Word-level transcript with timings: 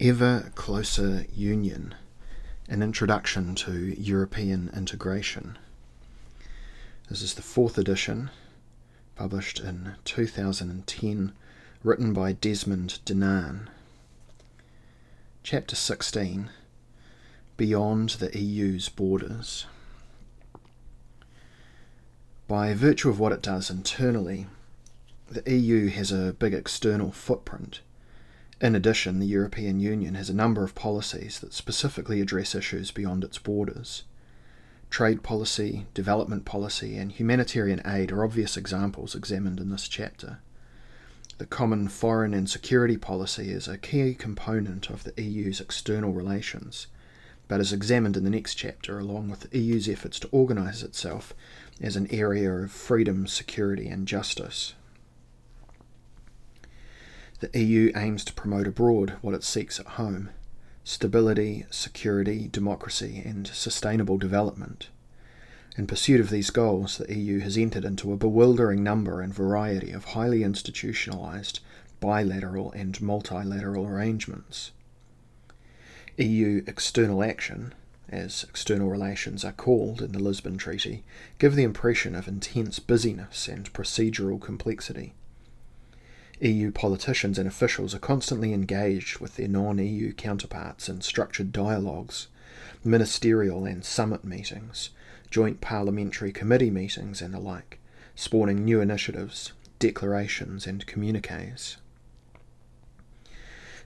Ever 0.00 0.52
Closer 0.54 1.26
Union 1.34 1.92
An 2.68 2.82
Introduction 2.82 3.56
to 3.56 4.00
European 4.00 4.70
Integration. 4.72 5.58
This 7.08 7.20
is 7.20 7.34
the 7.34 7.42
fourth 7.42 7.76
edition, 7.76 8.30
published 9.16 9.58
in 9.58 9.96
2010, 10.04 11.32
written 11.82 12.12
by 12.12 12.30
Desmond 12.30 13.00
Dinan. 13.04 13.68
Chapter 15.42 15.74
16 15.74 16.50
Beyond 17.56 18.10
the 18.10 18.38
EU's 18.38 18.88
Borders. 18.88 19.66
By 22.46 22.72
virtue 22.72 23.08
of 23.08 23.18
what 23.18 23.32
it 23.32 23.42
does 23.42 23.68
internally, 23.68 24.46
the 25.28 25.42
EU 25.52 25.88
has 25.88 26.12
a 26.12 26.34
big 26.34 26.54
external 26.54 27.10
footprint 27.10 27.80
in 28.60 28.74
addition, 28.74 29.20
the 29.20 29.26
European 29.26 29.78
Union 29.78 30.14
has 30.14 30.28
a 30.28 30.34
number 30.34 30.64
of 30.64 30.74
policies 30.74 31.38
that 31.40 31.52
specifically 31.52 32.20
address 32.20 32.54
issues 32.54 32.90
beyond 32.90 33.22
its 33.22 33.38
borders. 33.38 34.02
Trade 34.90 35.22
policy, 35.22 35.86
development 35.94 36.44
policy, 36.44 36.96
and 36.96 37.12
humanitarian 37.12 37.80
aid 37.86 38.10
are 38.10 38.24
obvious 38.24 38.56
examples 38.56 39.14
examined 39.14 39.60
in 39.60 39.70
this 39.70 39.86
chapter. 39.86 40.38
The 41.36 41.46
common 41.46 41.86
foreign 41.86 42.34
and 42.34 42.50
security 42.50 42.96
policy 42.96 43.52
is 43.52 43.68
a 43.68 43.78
key 43.78 44.14
component 44.14 44.90
of 44.90 45.04
the 45.04 45.22
EU's 45.22 45.60
external 45.60 46.12
relations, 46.12 46.88
but 47.46 47.60
is 47.60 47.72
examined 47.72 48.16
in 48.16 48.24
the 48.24 48.30
next 48.30 48.56
chapter 48.56 48.98
along 48.98 49.30
with 49.30 49.40
the 49.40 49.58
EU's 49.58 49.88
efforts 49.88 50.18
to 50.20 50.28
organise 50.32 50.82
itself 50.82 51.32
as 51.80 51.94
an 51.94 52.08
area 52.10 52.52
of 52.52 52.72
freedom, 52.72 53.28
security, 53.28 53.86
and 53.86 54.08
justice. 54.08 54.74
The 57.40 57.56
EU 57.56 57.92
aims 57.94 58.24
to 58.24 58.32
promote 58.32 58.66
abroad 58.66 59.16
what 59.20 59.34
it 59.34 59.44
seeks 59.44 59.78
at 59.78 59.86
home 59.86 60.30
stability, 60.82 61.66
security, 61.70 62.48
democracy, 62.50 63.22
and 63.24 63.46
sustainable 63.46 64.16
development. 64.16 64.88
In 65.76 65.86
pursuit 65.86 66.18
of 66.18 66.30
these 66.30 66.50
goals, 66.50 66.98
the 66.98 67.14
EU 67.14 67.38
has 67.40 67.56
entered 67.56 67.84
into 67.84 68.12
a 68.12 68.16
bewildering 68.16 68.82
number 68.82 69.20
and 69.20 69.32
variety 69.32 69.92
of 69.92 70.06
highly 70.06 70.40
institutionalised 70.40 71.60
bilateral 72.00 72.72
and 72.72 73.00
multilateral 73.00 73.86
arrangements. 73.86 74.72
EU 76.16 76.64
external 76.66 77.22
action, 77.22 77.72
as 78.08 78.44
external 78.48 78.88
relations 78.88 79.44
are 79.44 79.52
called 79.52 80.02
in 80.02 80.10
the 80.10 80.18
Lisbon 80.18 80.56
Treaty, 80.56 81.04
give 81.38 81.54
the 81.54 81.62
impression 81.62 82.16
of 82.16 82.26
intense 82.26 82.80
busyness 82.80 83.46
and 83.46 83.72
procedural 83.72 84.40
complexity. 84.40 85.14
EU 86.40 86.70
politicians 86.70 87.36
and 87.36 87.48
officials 87.48 87.94
are 87.94 87.98
constantly 87.98 88.52
engaged 88.52 89.18
with 89.18 89.34
their 89.34 89.48
non 89.48 89.78
EU 89.78 90.12
counterparts 90.12 90.88
in 90.88 91.00
structured 91.00 91.50
dialogues, 91.50 92.28
ministerial 92.84 93.64
and 93.64 93.84
summit 93.84 94.24
meetings, 94.24 94.90
joint 95.30 95.60
parliamentary 95.60 96.30
committee 96.30 96.70
meetings, 96.70 97.20
and 97.20 97.34
the 97.34 97.40
like, 97.40 97.80
spawning 98.14 98.64
new 98.64 98.80
initiatives, 98.80 99.52
declarations, 99.80 100.64
and 100.64 100.86
communiques. 100.86 101.78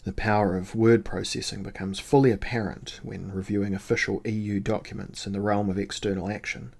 The 0.05 0.12
power 0.12 0.56
of 0.56 0.75
word 0.75 1.06
processing 1.06 1.62
becomes 1.62 2.00
fully 2.00 2.33
apparent 2.33 3.00
when 3.03 3.33
reviewing 3.33 3.73
official 3.75 4.20
EU 4.27 4.61
documents 4.61 5.27
in 5.27 5.33
the 5.33 5.41
realm 5.41 5.70
of 5.70 5.78
external 5.78 6.30
action 6.30 6.75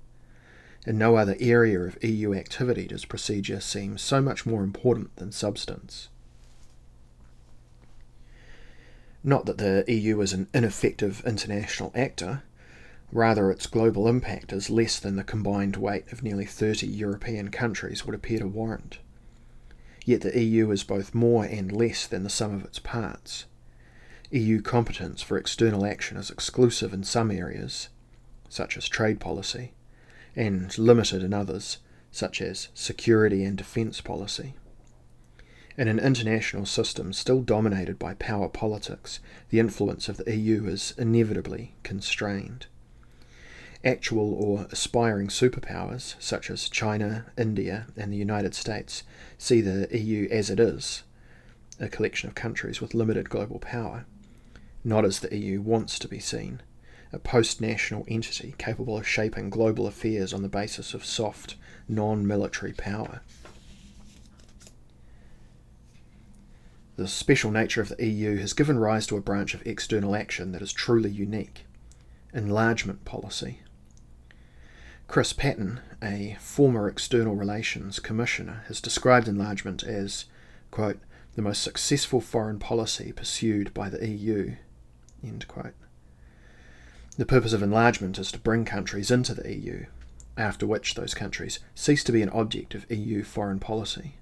in 0.87 0.99
no 0.99 1.17
other 1.17 1.37
area 1.39 1.81
of 1.81 2.03
EU 2.03 2.35
activity 2.35 2.87
does 2.89 3.05
procedure 3.05 3.61
seem 3.61 3.97
so 3.97 4.21
much 4.21 4.45
more 4.45 4.65
important 4.65 5.15
than 5.17 5.31
substance. 5.31 6.09
Not 9.25 9.47
that 9.47 9.59
the 9.59 9.85
EU 9.87 10.21
is 10.21 10.33
an 10.33 10.49
ineffective 10.53 11.23
international 11.25 11.93
actor, 11.95 12.43
rather, 13.13 13.51
its 13.51 13.67
global 13.69 14.09
impact 14.09 14.53
is 14.53 14.71
less 14.71 14.99
than 14.99 15.15
the 15.15 15.23
combined 15.23 15.77
weight 15.77 16.11
of 16.11 16.23
nearly 16.25 16.47
30 16.47 16.89
European 16.89 17.51
countries 17.51 18.05
would 18.05 18.17
appear 18.17 18.41
to 18.41 18.49
warrant. 18.49 18.99
Yet 20.05 20.23
the 20.23 20.37
EU 20.41 20.73
is 20.73 20.83
both 20.83 21.15
more 21.15 21.45
and 21.45 21.71
less 21.71 22.09
than 22.09 22.25
the 22.25 22.31
sum 22.31 22.55
of 22.55 22.65
its 22.65 22.81
parts. 22.81 23.45
EU 24.33 24.61
competence 24.61 25.23
for 25.23 25.37
external 25.37 25.87
action 25.87 26.17
is 26.17 26.31
exclusive 26.31 26.93
in 26.93 27.05
some 27.05 27.31
areas, 27.31 27.91
such 28.49 28.77
as 28.77 28.89
trade 28.89 29.21
policy, 29.21 29.75
and 30.37 30.77
limited 30.79 31.23
in 31.23 31.35
others, 31.35 31.79
such 32.11 32.41
as 32.41 32.69
security 32.75 33.45
and 33.45 33.57
defence 33.57 34.01
policy. 34.01 34.55
In 35.77 35.89
an 35.89 35.99
international 35.99 36.67
system 36.67 37.13
still 37.13 37.41
dominated 37.41 37.99
by 37.99 38.15
power 38.15 38.49
politics, 38.49 39.21
the 39.49 39.59
influence 39.59 40.09
of 40.09 40.19
the 40.19 40.37
EU 40.37 40.67
is 40.67 40.93
inevitably 40.99 41.75
constrained. 41.83 42.67
Actual 43.85 44.35
or 44.35 44.67
aspiring 44.71 45.29
superpowers, 45.29 46.15
such 46.21 46.51
as 46.51 46.69
China, 46.69 47.27
India, 47.39 47.87
and 47.97 48.13
the 48.13 48.19
United 48.19 48.55
States, 48.55 49.03
see 49.39 49.61
the 49.61 49.89
EU 49.99 50.29
as 50.31 50.51
it 50.51 50.61
is 50.61 51.03
a 51.81 51.89
collection 51.89 52.29
of 52.29 52.35
countries 52.35 52.81
with 52.81 52.95
limited 52.95 53.29
global 53.29 53.59
power, 53.59 54.05
not 54.85 55.05
as 55.05 55.21
the 55.21 55.37
EU 55.37 55.61
wants 55.61 55.99
to 55.99 56.07
be 56.07 56.21
seen 56.21 56.61
a 57.13 57.19
post 57.19 57.61
national 57.61 58.05
entity 58.09 58.55
capable 58.59 58.97
of 58.97 59.07
shaping 59.07 59.51
global 59.51 59.87
affairs 59.87 60.33
on 60.33 60.43
the 60.43 60.49
basis 60.49 60.95
of 60.95 61.05
soft, 61.05 61.57
non 61.89 62.27
military 62.27 62.73
power. 62.73 63.21
The 66.97 67.09
special 67.09 67.51
nature 67.51 67.81
of 67.81 67.89
the 67.89 68.05
EU 68.05 68.37
has 68.39 68.53
given 68.53 68.79
rise 68.79 69.07
to 69.09 69.17
a 69.17 69.21
branch 69.21 69.55
of 69.55 69.67
external 69.67 70.15
action 70.15 70.53
that 70.53 70.63
is 70.63 70.73
truly 70.73 71.11
unique 71.11 71.67
enlargement 72.35 73.05
policy. 73.05 73.61
Chris 75.09 75.33
Patten, 75.33 75.81
a 76.03 76.37
former 76.41 76.89
External 76.89 77.35
Relations 77.35 77.99
Commissioner, 77.99 78.65
has 78.69 78.81
described 78.81 79.29
enlargement 79.29 79.83
as, 79.83 80.25
quote, 80.71 80.99
the 81.35 81.43
most 81.43 81.63
successful 81.63 82.21
foreign 82.21 82.59
policy 82.59 83.13
pursued 83.13 83.75
by 83.75 83.89
the 83.89 84.07
EU. 84.07 84.55
End 85.23 85.47
quote. 85.49 85.75
The 87.19 87.27
purpose 87.27 87.53
of 87.53 87.63
enlargement 87.63 88.19
is 88.19 88.33
to 88.33 88.39
bring 88.39 88.65
countries 88.65 89.11
into 89.11 89.35
the 89.35 89.55
EU, 89.55 89.85
after 90.39 90.67
which 90.67 90.95
those 90.95 91.13
countries 91.13 91.59
cease 91.75 92.03
to 92.05 92.13
be 92.13 92.23
an 92.23 92.31
object 92.31 92.75
of 92.75 92.91
EU 92.91 93.23
foreign 93.23 93.59
policy. 93.59 94.17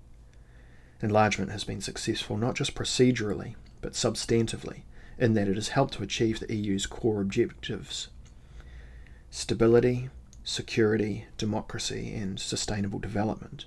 Enlargement 1.00 1.52
has 1.52 1.62
been 1.62 1.80
successful 1.80 2.36
not 2.36 2.56
just 2.56 2.74
procedurally, 2.74 3.54
but 3.80 3.92
substantively, 3.92 4.82
in 5.18 5.34
that 5.34 5.46
it 5.46 5.54
has 5.54 5.68
helped 5.68 5.94
to 5.94 6.02
achieve 6.02 6.40
the 6.40 6.52
EU's 6.52 6.86
core 6.86 7.20
objectives 7.20 8.08
stability, 9.30 10.10
security, 10.42 11.26
democracy, 11.38 12.12
and 12.12 12.40
sustainable 12.40 12.98
development 12.98 13.66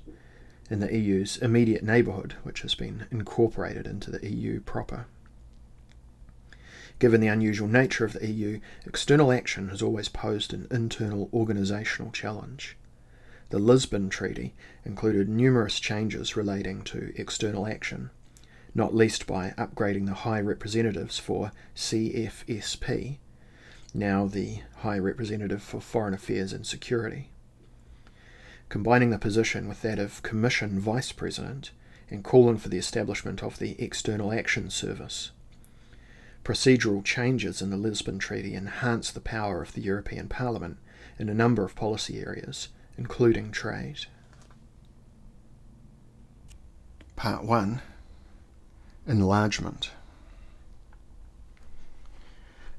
in 0.70 0.82
the 0.82 0.94
EU's 0.94 1.38
immediate 1.38 1.82
neighbourhood, 1.82 2.36
which 2.44 2.62
has 2.62 2.76
been 2.76 3.06
incorporated 3.10 3.88
into 3.88 4.12
the 4.12 4.30
EU 4.30 4.60
proper. 4.60 5.06
Given 7.00 7.22
the 7.22 7.28
unusual 7.28 7.68
nature 7.68 8.06
of 8.06 8.14
the 8.14 8.28
EU, 8.28 8.59
external 8.86 9.31
action 9.31 9.70
has 9.70 9.81
always 9.81 10.09
posed 10.09 10.54
an 10.54 10.68
internal 10.72 11.28
organisational 11.34 12.14
challenge. 12.14 12.78
The 13.50 13.59
Lisbon 13.59 14.09
Treaty 14.09 14.54
included 14.86 15.30
numerous 15.30 15.80
changes 15.80 16.36
relating 16.36 16.81
to 16.84 17.14
external 17.16 17.68
action, 17.68 18.09
not 18.74 18.96
least 18.96 19.28
by 19.28 19.54
upgrading 19.58 20.08
the 20.08 20.14
High 20.14 20.42
Representatives 20.42 21.20
for 21.20 21.52
CFSP, 21.76 23.18
now 23.94 24.25
the 24.25 24.62
High 24.78 24.98
Representative 24.98 25.62
for 25.62 25.80
Foreign 25.80 26.14
Affairs 26.14 26.54
and 26.54 26.66
Security. 26.66 27.30
Combining 28.70 29.12
the 29.12 29.20
position 29.20 29.68
with 29.68 29.81
that 29.84 30.00
of 30.00 30.24
Commission 30.24 30.80
Vice 30.80 31.12
President 31.12 31.72
and 32.10 32.24
calling 32.24 32.58
for 32.58 32.70
the 32.70 32.78
establishment 32.78 33.44
of 33.44 33.60
the 33.60 33.80
External 33.80 34.31
Action 34.31 34.70
Service. 34.70 35.31
Procedural 36.44 37.04
changes 37.06 37.62
in 37.62 37.69
the 37.69 37.78
Lisbon 37.78 38.19
Treaty 38.19 38.54
enhance 38.54 39.12
the 39.12 39.22
power 39.22 39.62
of 39.62 39.74
the 39.74 39.81
European 39.81 40.28
Parliament 40.28 40.78
in 41.18 41.30
a 41.30 41.34
number 41.34 41.63
of 41.63 41.75
policy 41.75 42.19
areas, 42.19 42.68
including 42.98 43.51
trade. 43.51 44.07
Part 47.16 47.45
1 47.45 47.81
Enlargement. 49.07 49.92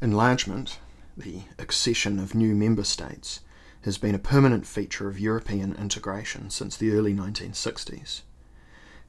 Enlargement, 0.02 0.78
the 1.16 1.42
accession 1.58 2.18
of 2.18 2.34
new 2.34 2.54
member 2.54 2.84
states, 2.84 3.40
has 3.82 3.96
been 3.96 4.14
a 4.14 4.18
permanent 4.18 4.66
feature 4.66 5.08
of 5.08 5.18
European 5.18 5.74
integration 5.76 6.50
since 6.50 6.76
the 6.76 6.92
early 6.92 7.14
1960s. 7.14 8.22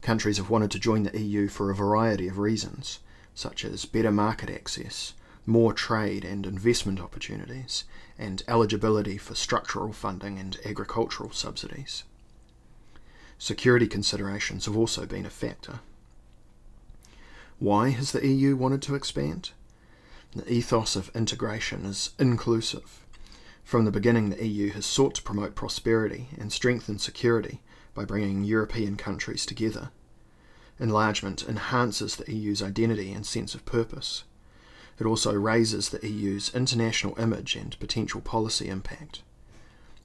Countries 0.02 0.38
have 0.38 0.50
wanted 0.50 0.72
to 0.72 0.80
join 0.80 1.04
the 1.04 1.19
EU 1.19 1.50
for 1.50 1.69
a 1.69 1.75
variety 1.75 2.30
of 2.30 2.38
reasons 2.38 3.00
such 3.36 3.64
as 3.64 3.86
better 3.86 4.12
market 4.12 4.50
access, 4.50 5.14
more 5.46 5.74
trade 5.74 6.26
and 6.26 6.46
investment 6.46 7.00
opportunities, 7.00 7.84
and 8.18 8.42
eligibility 8.48 9.18
for 9.18 9.36
structural 9.36 9.94
funding 9.94 10.40
and 10.40 10.58
agricultural 10.66 11.32
subsidies. 11.32 12.04
Security 13.38 13.86
considerations 13.86 14.66
have 14.66 14.78
also 14.78 15.06
been 15.06 15.26
a 15.26 15.30
factor. 15.30 15.82
Why 17.60 17.90
has 17.90 18.12
the 18.12 18.26
EU 18.26 18.56
wanted 18.56 18.82
to 18.84 18.96
expand? 18.96 19.52
The 20.36 20.52
ethos 20.52 20.96
of 20.96 21.12
integration 21.16 21.86
is 21.86 22.12
inclusive. 22.18 23.06
From 23.64 23.86
the 23.86 23.92
beginning, 23.92 24.30
the 24.30 24.46
EU 24.46 24.72
has 24.72 24.86
sought 24.86 25.16
to 25.16 25.24
promote 25.24 25.56
prosperity 25.56 26.30
and 26.38 26.52
strengthen 26.52 27.00
security 27.00 27.62
by 27.94 28.06
bringing 28.06 28.44
European 28.44 28.96
countries 28.96 29.46
together. 29.46 29.90
Enlargement 30.80 31.48
enhances 31.48 32.16
the 32.16 32.31
EU's 32.31 32.62
identity 32.62 33.12
and 33.13 33.25
sense 33.25 33.56
of 33.56 33.66
purpose. 33.66 34.24
It 35.00 35.06
also 35.06 35.33
raises 35.33 35.89
the 35.89 36.06
EU's 36.06 36.54
international 36.54 37.18
image 37.19 37.56
and 37.56 37.77
potential 37.80 38.22
policy 38.22 38.68
impact. 38.68 39.22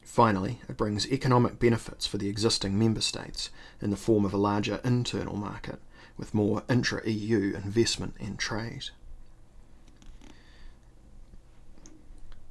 Finally, 0.02 0.60
it 0.68 0.76
brings 0.76 1.06
economic 1.06 1.58
benefits 1.58 2.06
for 2.06 2.18
the 2.18 2.28
existing 2.28 2.78
member 2.78 3.00
states 3.00 3.50
in 3.80 3.90
the 3.90 3.96
form 3.96 4.24
of 4.24 4.32
a 4.32 4.38
larger 4.38 4.80
internal 4.84 5.36
market 5.36 5.80
with 6.16 6.34
more 6.34 6.62
intra 6.68 7.08
EU 7.08 7.54
investment 7.54 8.14
and 8.20 8.38
trade. 8.38 8.86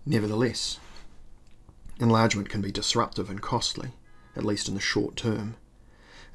Nevertheless, 0.06 0.80
enlargement 2.00 2.50
can 2.50 2.62
be 2.62 2.72
disruptive 2.72 3.30
and 3.30 3.42
costly, 3.42 3.92
at 4.36 4.46
least 4.46 4.68
in 4.68 4.74
the 4.74 4.80
short 4.80 5.16
term. 5.16 5.56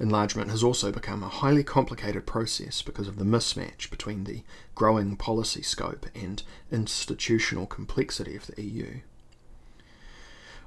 Enlargement 0.01 0.51
has 0.51 0.65
also 0.65 0.91
become 0.91 1.23
a 1.23 1.29
highly 1.29 1.63
complicated 1.63 2.27
process 2.27 2.83
because 2.83 3.07
of 3.07 3.17
the 3.17 3.25
mismatch 3.25 3.91
between 3.91 4.25
the 4.25 4.43
growing 4.75 5.17
policy 5.17 5.63
scope 5.63 6.07
and 6.15 6.43
institutional 6.73 7.67
complexity 7.67 8.35
of 8.35 8.47
the 8.49 8.63
EU. 8.63 9.01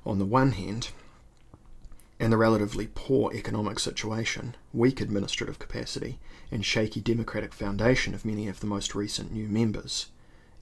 On 0.05 0.19
the 0.19 0.25
one 0.25 0.53
hand, 0.53 0.89
and 2.19 2.31
the 2.31 2.37
relatively 2.37 2.89
poor 2.95 3.31
economic 3.33 3.79
situation, 3.79 4.55
weak 4.73 5.01
administrative 5.01 5.59
capacity, 5.59 6.19
and 6.49 6.65
shaky 6.65 7.01
democratic 7.01 7.53
foundation 7.53 8.13
of 8.13 8.25
many 8.25 8.47
of 8.47 8.59
the 8.61 8.67
most 8.67 8.95
recent 8.95 9.31
new 9.31 9.47
members, 9.47 10.07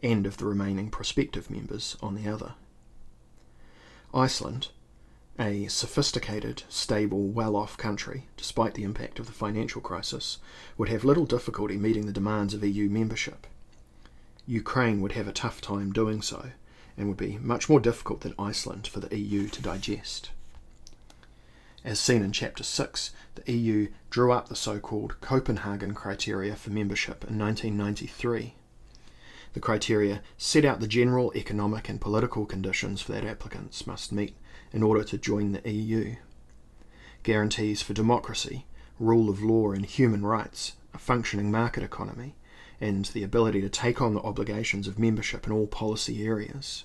and 0.03 0.25
of 0.25 0.37
the 0.37 0.45
remaining 0.45 0.89
prospective 0.89 1.49
members 1.49 1.95
on 2.01 2.15
the 2.15 2.27
other. 2.27 2.55
Iceland, 4.13 4.69
a 5.37 5.67
sophisticated, 5.67 6.63
stable, 6.69 7.23
well 7.27 7.55
off 7.55 7.77
country, 7.77 8.27
despite 8.37 8.73
the 8.73 8.83
impact 8.83 9.19
of 9.19 9.25
the 9.25 9.33
financial 9.33 9.81
crisis, 9.81 10.37
would 10.77 10.89
have 10.89 11.03
little 11.03 11.25
difficulty 11.25 11.77
meeting 11.77 12.05
the 12.05 12.13
demands 12.13 12.53
of 12.53 12.63
EU 12.63 12.89
membership. 12.89 13.45
Ukraine 14.47 15.01
would 15.01 15.11
have 15.13 15.27
a 15.27 15.33
tough 15.33 15.59
time 15.59 15.91
doing 15.91 16.21
so, 16.21 16.51
and 16.97 17.07
would 17.07 17.17
be 17.17 17.37
much 17.39 17.67
more 17.67 17.79
difficult 17.79 18.21
than 18.21 18.33
Iceland 18.39 18.87
for 18.87 18.99
the 18.99 19.17
EU 19.17 19.47
to 19.49 19.61
digest. 19.61 20.29
As 21.83 21.99
seen 21.99 22.23
in 22.23 22.31
Chapter 22.31 22.63
6, 22.63 23.11
the 23.35 23.51
EU 23.51 23.89
drew 24.09 24.31
up 24.31 24.47
the 24.47 24.55
so 24.55 24.79
called 24.79 25.19
Copenhagen 25.21 25.93
criteria 25.93 26.55
for 26.55 26.69
membership 26.69 27.23
in 27.29 27.37
1993. 27.37 28.55
The 29.53 29.59
criteria 29.59 30.21
set 30.37 30.65
out 30.65 30.79
the 30.79 30.87
general 30.87 31.31
economic 31.35 31.87
and 31.87 32.01
political 32.01 32.45
conditions 32.45 33.05
that 33.05 33.23
applicants 33.23 33.85
must 33.85 34.11
meet 34.11 34.35
in 34.75 34.83
order 34.83 35.05
to 35.05 35.17
join 35.17 35.53
the 35.53 35.71
EU. 35.71 36.15
Guarantees 37.23 37.81
for 37.81 37.93
democracy, 37.93 38.65
rule 38.99 39.29
of 39.29 39.41
law 39.41 39.71
and 39.71 39.85
human 39.85 40.25
rights, 40.25 40.73
a 40.93 40.97
functioning 40.97 41.49
market 41.49 41.81
economy, 41.81 42.35
and 42.81 43.05
the 43.05 43.23
ability 43.23 43.61
to 43.61 43.69
take 43.69 44.01
on 44.01 44.13
the 44.13 44.21
obligations 44.21 44.85
of 44.85 44.99
membership 44.99 45.47
in 45.47 45.53
all 45.53 45.65
policy 45.65 46.25
areas. 46.25 46.83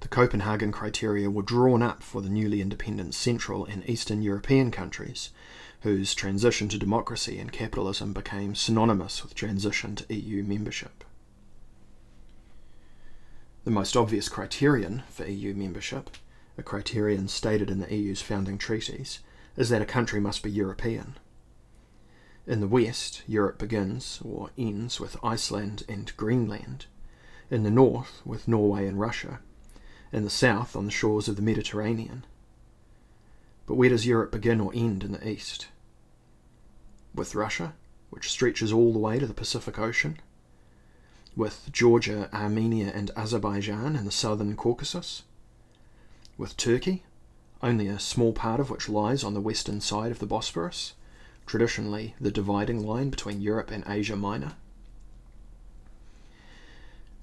The 0.00 0.08
Copenhagen 0.08 0.72
criteria 0.72 1.28
were 1.28 1.42
drawn 1.42 1.82
up 1.82 2.02
for 2.02 2.22
the 2.22 2.30
newly 2.30 2.62
independent 2.62 3.14
Central 3.14 3.66
and 3.66 3.86
Eastern 3.86 4.22
European 4.22 4.70
countries, 4.70 5.28
whose 5.82 6.14
transition 6.14 6.70
to 6.70 6.78
democracy 6.78 7.38
and 7.38 7.52
capitalism 7.52 8.14
became 8.14 8.54
synonymous 8.54 9.22
with 9.22 9.34
transition 9.34 9.96
to 9.96 10.14
EU 10.14 10.42
membership. 10.42 11.04
The 13.64 13.70
most 13.70 13.98
obvious 13.98 14.30
criterion 14.30 15.02
for 15.10 15.26
EU 15.26 15.52
membership, 15.52 16.08
a 16.58 16.62
criterion 16.62 17.28
stated 17.28 17.70
in 17.70 17.78
the 17.78 17.94
EU's 17.94 18.20
founding 18.20 18.58
treaties, 18.58 19.20
is 19.56 19.70
that 19.70 19.82
a 19.82 19.86
country 19.86 20.20
must 20.20 20.42
be 20.42 20.50
European. 20.50 21.16
In 22.46 22.60
the 22.60 22.68
West, 22.68 23.22
Europe 23.26 23.58
begins 23.58 24.20
or 24.24 24.50
ends 24.58 25.00
with 25.00 25.16
Iceland 25.22 25.84
and 25.88 26.14
Greenland. 26.16 26.86
In 27.50 27.62
the 27.62 27.70
North, 27.70 28.20
with 28.24 28.48
Norway 28.48 28.86
and 28.86 29.00
Russia 29.00 29.40
in 30.12 30.24
the 30.24 30.30
south 30.30 30.74
on 30.74 30.86
the 30.86 30.90
shores 30.90 31.28
of 31.28 31.36
the 31.36 31.42
Mediterranean. 31.42 32.24
But 33.66 33.74
where 33.74 33.90
does 33.90 34.06
Europe 34.06 34.32
begin 34.32 34.60
or 34.60 34.72
end 34.74 35.04
in 35.04 35.12
the 35.12 35.28
east? 35.28 35.68
With 37.14 37.34
Russia, 37.34 37.74
which 38.10 38.30
stretches 38.30 38.72
all 38.72 38.92
the 38.92 38.98
way 38.98 39.18
to 39.18 39.26
the 39.26 39.34
Pacific 39.34 39.78
Ocean? 39.78 40.18
With 41.36 41.68
Georgia, 41.70 42.30
Armenia, 42.32 42.90
and 42.94 43.10
Azerbaijan 43.16 43.96
in 43.96 44.04
the 44.04 44.10
southern 44.10 44.56
Caucasus? 44.56 45.24
With 46.38 46.56
Turkey, 46.56 47.02
only 47.64 47.88
a 47.88 47.98
small 47.98 48.32
part 48.32 48.60
of 48.60 48.70
which 48.70 48.88
lies 48.88 49.24
on 49.24 49.34
the 49.34 49.40
western 49.40 49.80
side 49.80 50.12
of 50.12 50.20
the 50.20 50.26
Bosphorus, 50.26 50.92
traditionally 51.46 52.14
the 52.20 52.30
dividing 52.30 52.86
line 52.86 53.10
between 53.10 53.40
Europe 53.40 53.72
and 53.72 53.82
Asia 53.88 54.14
Minor? 54.14 54.52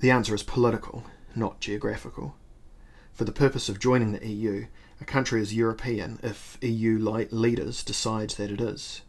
The 0.02 0.12
answer 0.12 0.36
is 0.36 0.44
political, 0.44 1.06
not 1.34 1.62
geographical. 1.62 2.36
For 3.14 3.24
the 3.24 3.32
purpose 3.32 3.70
of 3.70 3.80
joining 3.80 4.12
the 4.12 4.28
EU, 4.28 4.66
a 5.00 5.06
country 5.06 5.42
is 5.42 5.54
European 5.54 6.20
if 6.22 6.58
EU 6.62 7.00
leaders 7.32 7.86
decide 7.86 8.32
that 8.32 8.52
it 8.52 8.60
is. 8.60 9.02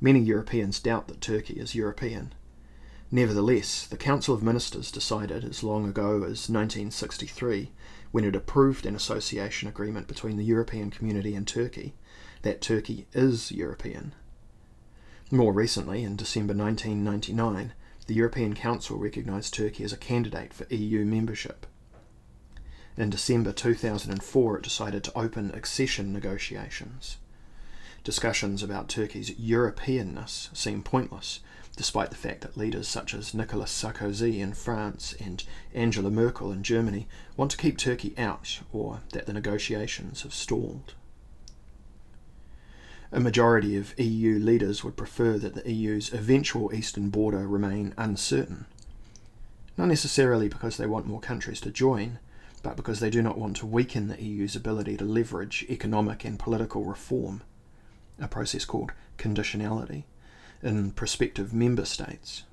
Many 0.00 0.18
Europeans 0.18 0.80
doubt 0.80 1.06
that 1.06 1.20
Turkey 1.20 1.54
is 1.54 1.76
European. 1.76 2.34
Nevertheless, 3.12 3.86
the 3.86 3.96
Council 3.96 4.34
of 4.34 4.42
Ministers 4.42 4.92
decided 4.92 5.44
as 5.44 5.64
long 5.64 5.88
ago 5.88 6.16
as 6.18 6.48
1963, 6.48 7.72
when 8.12 8.24
it 8.24 8.36
approved 8.36 8.86
an 8.86 8.94
association 8.94 9.68
agreement 9.68 10.06
between 10.06 10.36
the 10.36 10.44
European 10.44 10.90
Community 10.90 11.34
and 11.34 11.46
Turkey, 11.46 11.94
that 12.42 12.60
Turkey 12.60 13.08
is 13.12 13.50
European. 13.50 14.14
More 15.32 15.52
recently, 15.52 16.04
in 16.04 16.16
December 16.16 16.54
1999, 16.54 17.72
the 18.06 18.14
European 18.14 18.54
Council 18.54 18.96
recognised 18.96 19.54
Turkey 19.54 19.82
as 19.84 19.92
a 19.92 19.96
candidate 19.96 20.54
for 20.54 20.72
EU 20.72 21.04
membership. 21.04 21.66
In 22.96 23.10
December 23.10 23.52
2004, 23.52 24.56
it 24.58 24.62
decided 24.62 25.02
to 25.04 25.18
open 25.18 25.50
accession 25.52 26.12
negotiations. 26.12 27.18
Discussions 28.02 28.62
about 28.62 28.88
Turkey's 28.88 29.30
Europeanness 29.32 30.54
seem 30.56 30.82
pointless, 30.82 31.40
despite 31.76 32.10
the 32.10 32.16
fact 32.16 32.42
that 32.42 32.56
leaders 32.56 32.88
such 32.88 33.14
as 33.14 33.34
Nicolas 33.34 33.70
Sarkozy 33.72 34.38
in 34.40 34.52
France 34.52 35.14
and 35.20 35.44
Angela 35.74 36.10
Merkel 36.10 36.52
in 36.52 36.62
Germany 36.62 37.06
want 37.36 37.50
to 37.52 37.56
keep 37.56 37.78
Turkey 37.78 38.14
out, 38.18 38.60
or 38.72 39.00
that 39.12 39.26
the 39.26 39.32
negotiations 39.32 40.22
have 40.22 40.34
stalled. 40.34 40.94
A 43.12 43.18
majority 43.18 43.76
of 43.76 43.98
EU 43.98 44.38
leaders 44.38 44.84
would 44.84 44.96
prefer 44.96 45.36
that 45.38 45.54
the 45.54 45.72
EU's 45.72 46.12
eventual 46.12 46.72
eastern 46.72 47.10
border 47.10 47.48
remain 47.48 47.92
uncertain. 47.96 48.66
Not 49.76 49.88
necessarily 49.88 50.48
because 50.48 50.76
they 50.76 50.86
want 50.86 51.06
more 51.06 51.20
countries 51.20 51.60
to 51.62 51.70
join, 51.70 52.18
but 52.62 52.76
because 52.76 53.00
they 53.00 53.10
do 53.10 53.22
not 53.22 53.38
want 53.38 53.56
to 53.56 53.66
weaken 53.66 54.08
the 54.08 54.22
EU's 54.22 54.54
ability 54.54 54.96
to 54.98 55.04
leverage 55.04 55.64
economic 55.68 56.24
and 56.24 56.38
political 56.38 56.84
reform, 56.84 57.42
a 58.20 58.28
process 58.28 58.64
called 58.64 58.92
conditionality, 59.18 60.04
in 60.62 60.90
prospective 60.92 61.52
member 61.52 61.84
states. 61.84 62.44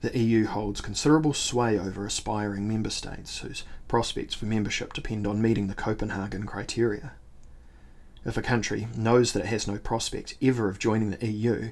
The 0.00 0.16
EU 0.18 0.46
holds 0.46 0.80
considerable 0.80 1.32
sway 1.32 1.78
over 1.78 2.06
aspiring 2.06 2.68
member 2.68 2.90
states 2.90 3.38
whose 3.38 3.64
prospects 3.88 4.34
for 4.34 4.44
membership 4.44 4.92
depend 4.92 5.26
on 5.26 5.42
meeting 5.42 5.66
the 5.66 5.74
Copenhagen 5.74 6.44
criteria. 6.44 7.12
If 8.24 8.36
a 8.36 8.42
country 8.42 8.88
knows 8.96 9.32
that 9.32 9.44
it 9.44 9.46
has 9.46 9.66
no 9.66 9.78
prospect 9.78 10.36
ever 10.42 10.68
of 10.68 10.78
joining 10.78 11.10
the 11.10 11.26
EU, 11.26 11.70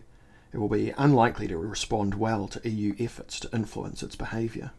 it 0.52 0.58
will 0.58 0.68
be 0.68 0.94
unlikely 0.96 1.48
to 1.48 1.58
respond 1.58 2.14
well 2.14 2.48
to 2.48 2.68
EU 2.68 2.94
efforts 2.98 3.40
to 3.40 3.54
influence 3.54 4.02
its 4.02 4.16
behaviour. 4.16 4.70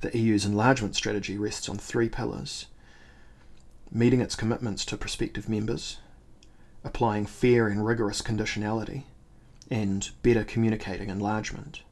The 0.00 0.16
EU's 0.16 0.44
enlargement 0.44 0.96
strategy 0.96 1.38
rests 1.38 1.68
on 1.68 1.78
three 1.78 2.08
pillars 2.08 2.66
meeting 3.94 4.20
its 4.20 4.34
commitments 4.34 4.84
to 4.84 4.96
prospective 4.96 5.48
members, 5.48 5.98
applying 6.84 7.26
fair 7.26 7.66
and 7.66 7.84
rigorous 7.84 8.22
conditionality, 8.22 9.04
and 9.70 10.10
better 10.22 10.44
communicating 10.44 11.08
enlargement. 11.08 11.82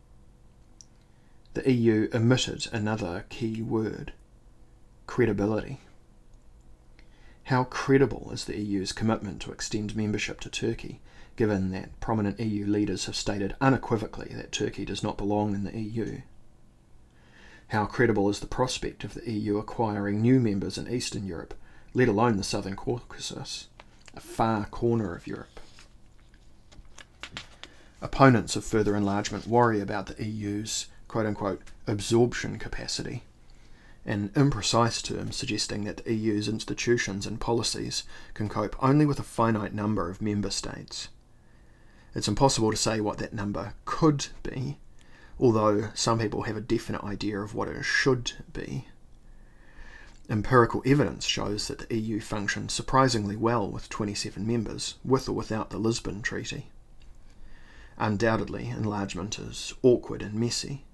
The 1.54 1.70
EU 1.70 2.08
omitted 2.14 2.68
another 2.72 3.24
key 3.28 3.62
word 3.62 4.12
credibility. 5.06 5.80
How 7.44 7.64
credible 7.64 8.30
is 8.32 8.44
the 8.44 8.58
EU's 8.58 8.92
commitment 8.92 9.42
to 9.42 9.52
extend 9.52 9.96
membership 9.96 10.40
to 10.40 10.50
Turkey, 10.50 11.00
given 11.36 11.70
that 11.72 11.98
prominent 12.00 12.38
EU 12.40 12.66
leaders 12.66 13.06
have 13.06 13.16
stated 13.16 13.56
unequivocally 13.60 14.32
that 14.34 14.52
Turkey 14.52 14.84
does 14.84 15.02
not 15.02 15.18
belong 15.18 15.54
in 15.54 15.64
the 15.64 15.76
EU? 15.78 16.20
How 17.68 17.86
credible 17.86 18.28
is 18.28 18.40
the 18.40 18.46
prospect 18.46 19.02
of 19.02 19.14
the 19.14 19.30
EU 19.30 19.58
acquiring 19.58 20.20
new 20.20 20.38
members 20.38 20.78
in 20.78 20.88
Eastern 20.88 21.26
Europe, 21.26 21.54
let 21.94 22.08
alone 22.08 22.36
the 22.36 22.44
Southern 22.44 22.76
Caucasus, 22.76 23.68
a 24.14 24.20
far 24.20 24.66
corner 24.66 25.14
of 25.14 25.26
Europe? 25.26 25.60
Opponents 28.00 28.56
of 28.56 28.64
further 28.64 28.96
enlargement 28.96 29.46
worry 29.46 29.80
about 29.80 30.06
the 30.06 30.24
EU's 30.24 30.86
quote 31.08 31.26
unquote 31.26 31.62
absorption 31.86 32.58
capacity, 32.58 33.22
an 34.04 34.30
imprecise 34.30 35.02
term 35.02 35.30
suggesting 35.30 35.84
that 35.84 35.98
the 35.98 36.12
EU's 36.12 36.48
institutions 36.48 37.26
and 37.26 37.40
policies 37.40 38.04
can 38.34 38.48
cope 38.48 38.74
only 38.82 39.06
with 39.06 39.20
a 39.20 39.22
finite 39.22 39.74
number 39.74 40.10
of 40.10 40.22
member 40.22 40.50
states. 40.50 41.08
It's 42.14 42.28
impossible 42.28 42.70
to 42.70 42.76
say 42.76 43.00
what 43.00 43.18
that 43.18 43.32
number 43.32 43.74
could 43.84 44.28
be, 44.42 44.78
although 45.38 45.90
some 45.94 46.18
people 46.18 46.42
have 46.42 46.56
a 46.56 46.60
definite 46.60 47.04
idea 47.04 47.38
of 47.38 47.54
what 47.54 47.68
it 47.68 47.82
should 47.84 48.32
be. 48.52 48.88
Empirical 50.28 50.82
evidence 50.86 51.24
shows 51.24 51.68
that 51.68 51.88
the 51.88 51.96
EU 51.96 52.20
functions 52.20 52.72
surprisingly 52.72 53.36
well 53.36 53.68
with 53.68 53.88
27 53.88 54.46
members, 54.46 54.94
with 55.04 55.28
or 55.28 55.32
without 55.32 55.70
the 55.70 55.78
Lisbon 55.78 56.22
Treaty. 56.22 56.70
Undoubtedly, 57.98 58.68
enlargement 58.68 59.38
is 59.38 59.74
awkward 59.82 60.22
and 60.22 60.34
messy. 60.34 60.84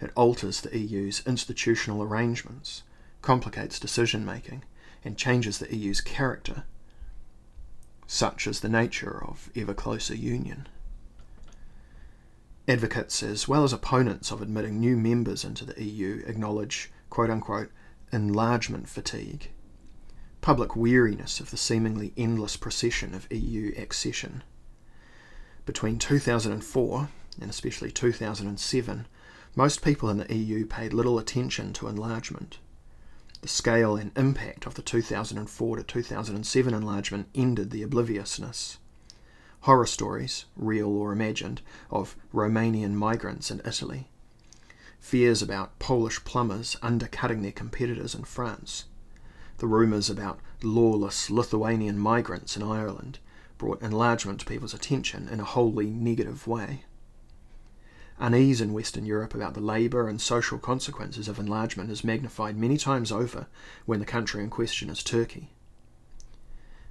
It 0.00 0.10
alters 0.16 0.60
the 0.60 0.76
EU's 0.76 1.22
institutional 1.26 2.02
arrangements, 2.02 2.82
complicates 3.20 3.78
decision 3.78 4.24
making, 4.24 4.64
and 5.04 5.16
changes 5.16 5.58
the 5.58 5.74
EU's 5.74 6.00
character. 6.00 6.64
Such 8.06 8.46
is 8.46 8.60
the 8.60 8.68
nature 8.68 9.22
of 9.24 9.50
ever 9.54 9.74
closer 9.74 10.14
union. 10.14 10.66
Advocates 12.66 13.22
as 13.22 13.46
well 13.46 13.64
as 13.64 13.72
opponents 13.72 14.30
of 14.30 14.40
admitting 14.40 14.80
new 14.80 14.96
members 14.96 15.44
into 15.44 15.64
the 15.64 15.82
EU 15.82 16.22
acknowledge, 16.26 16.90
quote 17.10 17.30
unquote, 17.30 17.70
enlargement 18.12 18.88
fatigue, 18.88 19.50
public 20.40 20.76
weariness 20.76 21.40
of 21.40 21.50
the 21.50 21.56
seemingly 21.56 22.12
endless 22.16 22.56
procession 22.56 23.14
of 23.14 23.30
EU 23.32 23.72
accession 23.76 24.42
between 25.64 25.98
2004 25.98 27.08
and 27.40 27.50
especially 27.50 27.90
2007, 27.90 29.06
most 29.54 29.82
people 29.82 30.08
in 30.08 30.18
the 30.18 30.34
EU 30.34 30.66
paid 30.66 30.92
little 30.92 31.18
attention 31.18 31.72
to 31.74 31.88
enlargement. 31.88 32.58
The 33.40 33.48
scale 33.48 33.96
and 33.96 34.16
impact 34.16 34.66
of 34.66 34.74
the 34.74 34.82
2004 34.82 35.76
to 35.76 35.82
2007 35.82 36.74
enlargement 36.74 37.28
ended 37.34 37.70
the 37.70 37.82
obliviousness. 37.82 38.78
Horror 39.60 39.86
stories, 39.86 40.44
real 40.56 40.88
or 40.88 41.12
imagined, 41.12 41.60
of 41.90 42.16
Romanian 42.32 42.94
migrants 42.94 43.50
in 43.50 43.60
Italy. 43.64 44.08
Fears 45.02 45.42
about 45.42 45.78
Polish 45.80 46.24
plumbers 46.24 46.76
undercutting 46.80 47.42
their 47.42 47.52
competitors 47.52 48.14
in 48.14 48.22
France. 48.22 48.84
The 49.58 49.66
rumours 49.66 50.08
about 50.08 50.38
lawless 50.62 51.28
Lithuanian 51.28 51.98
migrants 51.98 52.56
in 52.56 52.62
Ireland 52.62 53.18
brought 53.58 53.82
enlargement 53.82 54.40
to 54.40 54.46
people's 54.46 54.72
attention 54.72 55.28
in 55.28 55.40
a 55.40 55.44
wholly 55.44 55.90
negative 55.90 56.46
way. 56.46 56.84
Unease 58.18 58.60
in 58.60 58.72
Western 58.72 59.04
Europe 59.04 59.34
about 59.34 59.54
the 59.54 59.60
labour 59.60 60.08
and 60.08 60.20
social 60.20 60.58
consequences 60.58 61.26
of 61.26 61.38
enlargement 61.38 61.90
is 61.90 62.04
magnified 62.04 62.56
many 62.56 62.78
times 62.78 63.10
over 63.10 63.48
when 63.84 63.98
the 63.98 64.06
country 64.06 64.42
in 64.42 64.50
question 64.50 64.88
is 64.88 65.02
Turkey. 65.02 65.50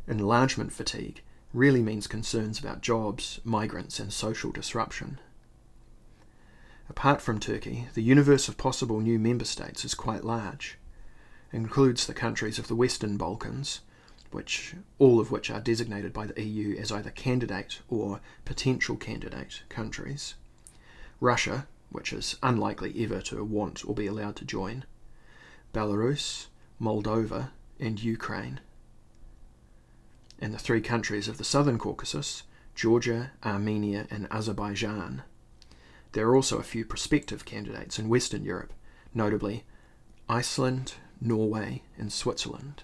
Enlargement 0.05 0.73
fatigue 0.73 1.23
really 1.53 1.81
means 1.81 2.07
concerns 2.07 2.59
about 2.59 2.81
jobs, 2.81 3.39
migrants, 3.45 3.99
and 4.01 4.11
social 4.11 4.51
disruption. 4.51 5.17
Apart 6.91 7.21
from 7.21 7.39
Turkey, 7.39 7.87
the 7.93 8.03
universe 8.03 8.49
of 8.49 8.57
possible 8.57 8.99
new 8.99 9.17
member 9.17 9.45
states 9.45 9.85
is 9.85 9.93
quite 9.93 10.25
large. 10.25 10.77
It 11.53 11.55
includes 11.55 12.05
the 12.05 12.13
countries 12.13 12.59
of 12.59 12.67
the 12.67 12.75
Western 12.75 13.15
Balkans, 13.15 13.79
which 14.31 14.75
all 14.99 15.17
of 15.17 15.31
which 15.31 15.49
are 15.49 15.61
designated 15.61 16.11
by 16.11 16.27
the 16.27 16.43
EU 16.43 16.75
as 16.77 16.91
either 16.91 17.09
candidate 17.09 17.79
or 17.87 18.19
potential 18.43 18.97
candidate 18.97 19.63
countries. 19.69 20.35
Russia, 21.21 21.65
which 21.91 22.11
is 22.11 22.35
unlikely 22.43 22.93
ever 23.01 23.21
to 23.21 23.41
want 23.41 23.85
or 23.87 23.95
be 23.95 24.05
allowed 24.05 24.35
to 24.35 24.43
join. 24.43 24.83
Belarus, 25.73 26.47
Moldova, 26.79 27.51
and 27.79 28.03
Ukraine. 28.03 28.59
And 30.39 30.53
the 30.53 30.59
three 30.59 30.81
countries 30.81 31.29
of 31.29 31.37
the 31.37 31.45
southern 31.45 31.77
Caucasus, 31.77 32.43
Georgia, 32.75 33.31
Armenia, 33.45 34.07
and 34.11 34.27
Azerbaijan. 34.29 35.23
There 36.13 36.27
are 36.27 36.35
also 36.35 36.57
a 36.57 36.63
few 36.63 36.83
prospective 36.83 37.45
candidates 37.45 37.97
in 37.97 38.09
Western 38.09 38.43
Europe, 38.43 38.73
notably 39.13 39.63
Iceland, 40.27 40.95
Norway, 41.21 41.83
and 41.97 42.11
Switzerland. 42.11 42.83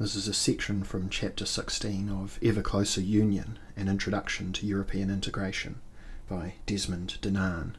This 0.00 0.16
is 0.16 0.26
a 0.26 0.34
section 0.34 0.82
from 0.82 1.10
Chapter 1.10 1.46
16 1.46 2.08
of 2.08 2.40
Ever 2.42 2.60
Closer 2.60 3.00
Union 3.00 3.60
An 3.76 3.88
Introduction 3.88 4.52
to 4.54 4.66
European 4.66 5.10
Integration 5.10 5.80
by 6.28 6.54
Desmond 6.66 7.18
Dinan. 7.20 7.76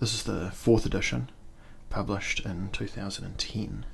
This 0.00 0.14
is 0.14 0.22
the 0.22 0.50
fourth 0.52 0.86
edition, 0.86 1.30
published 1.90 2.40
in 2.40 2.70
2010. 2.72 3.84